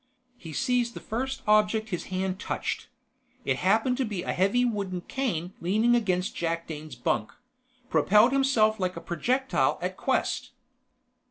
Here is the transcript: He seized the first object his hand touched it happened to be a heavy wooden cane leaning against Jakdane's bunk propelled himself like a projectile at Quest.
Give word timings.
He 0.39 0.51
seized 0.51 0.95
the 0.95 0.99
first 0.99 1.43
object 1.45 1.89
his 1.89 2.05
hand 2.05 2.39
touched 2.39 2.87
it 3.45 3.57
happened 3.57 3.97
to 3.97 4.03
be 4.03 4.23
a 4.23 4.33
heavy 4.33 4.65
wooden 4.65 5.01
cane 5.01 5.53
leaning 5.61 5.95
against 5.95 6.35
Jakdane's 6.35 6.95
bunk 6.95 7.31
propelled 7.87 8.31
himself 8.31 8.79
like 8.79 8.95
a 8.97 8.99
projectile 9.01 9.77
at 9.79 9.97
Quest. 9.97 10.53